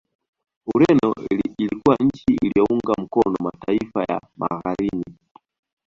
[0.75, 1.13] Ureno
[1.59, 5.17] ilikuwa nchi iliyounga mkono mataifa ya Magharini